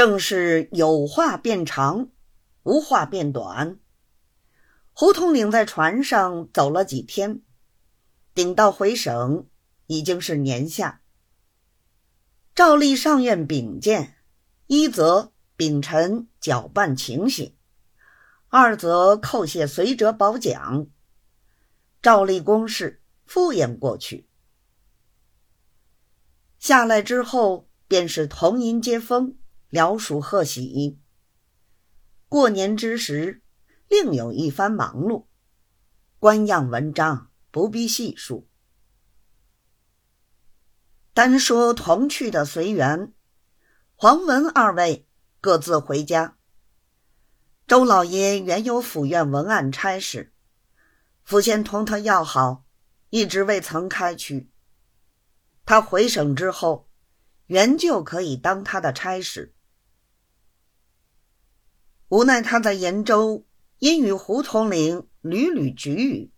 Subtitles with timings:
[0.00, 2.08] 正是有话变长，
[2.62, 3.78] 无话变短。
[4.94, 7.42] 胡统领在船上走了几天，
[8.32, 9.46] 顶到回省
[9.88, 11.02] 已经是年夏。
[12.54, 14.14] 照例上院禀见，
[14.68, 17.54] 一则秉陈搅拌情形，
[18.48, 20.86] 二则叩谢随者褒奖。
[22.00, 24.26] 照例公事敷衍过去。
[26.58, 29.36] 下来之后，便是同迎接风，
[29.70, 31.00] 聊属贺喜。
[32.28, 33.42] 过年之时。
[33.92, 35.26] 另有一番忙碌，
[36.20, 38.48] 官样文章不必细数。
[41.12, 43.12] 单说同去的随缘，
[43.96, 45.08] 黄文二位
[45.40, 46.38] 各自回家。
[47.66, 50.32] 周老爷原有府院文案差事，
[51.24, 52.64] 府县同他要好，
[53.08, 54.52] 一直未曾开去。
[55.66, 56.88] 他回省之后，
[57.46, 59.52] 原就可以当他的差事，
[62.10, 63.44] 无奈他在延州。
[63.78, 66.30] 因与胡统领屡屡局语，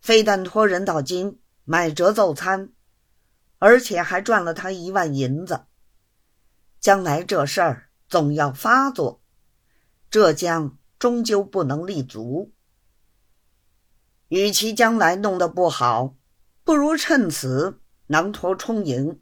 [0.00, 2.72] 非但托人到京买折奏餐，
[3.58, 5.66] 而且还赚了他一万银子。
[6.80, 9.20] 将来这事儿总要发作，
[10.08, 12.54] 浙江终究不能立足。
[14.28, 16.16] 与其将来弄得不好，
[16.64, 19.20] 不如趁此囊托充盈，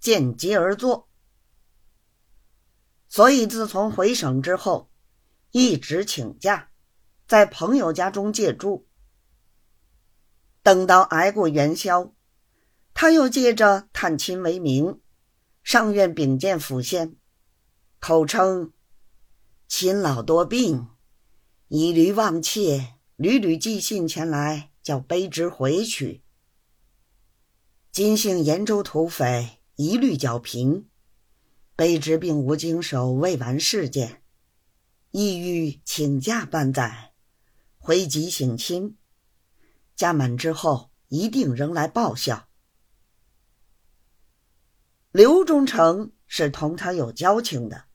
[0.00, 1.09] 见机而作。
[3.10, 4.88] 所以自从回省之后。
[5.52, 6.70] 一直请假，
[7.26, 8.86] 在朋友家中借住。
[10.62, 12.14] 等到挨过元宵，
[12.94, 15.00] 他又借着探亲为名，
[15.64, 17.16] 上院禀见府县，
[17.98, 18.72] 口称
[19.66, 20.86] 亲老多病，
[21.66, 26.22] 以驴忘妾，屡屡寄信前来，叫卑职回去。
[27.90, 30.88] 金姓延州土匪一律剿平，
[31.80, 34.22] 卑职并无经手，未完事件。
[35.12, 37.14] 意欲请假半载，
[37.78, 38.98] 回籍省亲。
[39.96, 42.50] 假满之后，一定仍来报效。
[45.10, 47.86] 刘忠诚是同他有交情的，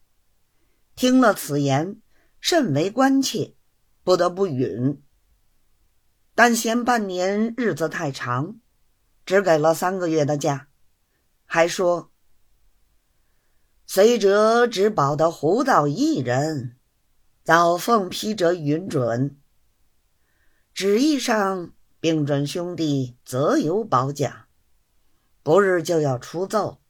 [0.95, 2.01] 听了此言，
[2.39, 3.53] 甚为关切，
[4.03, 4.99] 不得不允。
[6.33, 8.59] 但嫌半年日子太长，
[9.27, 10.69] 只给了三个月的假，
[11.45, 12.11] 还说
[13.95, 16.75] 随者只保得胡道一人。
[17.45, 19.39] 早奉批者允准，
[20.73, 24.47] 旨意上并准兄弟择有保奖，
[25.41, 26.81] 不日就要出奏。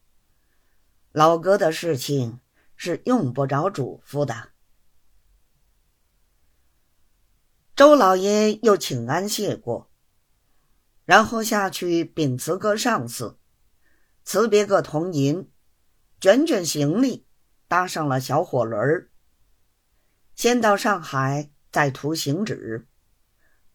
[1.11, 2.39] 老哥的事情
[2.75, 4.49] 是用不着嘱咐的。
[7.75, 9.91] 周老爷又请安谢过，
[11.03, 13.37] 然后下去禀辞各上司，
[14.23, 15.47] 辞别各同银，
[16.25, 17.27] 卷卷行李，
[17.67, 19.11] 搭上了小火轮儿。
[20.33, 22.87] 先到上海，再图行止，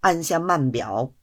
[0.01, 1.15] 按下慢表，